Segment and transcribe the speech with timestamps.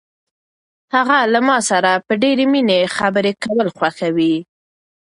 [0.95, 4.35] هغه له ما سره په ډېرې مینه خبرې کول خوښوي.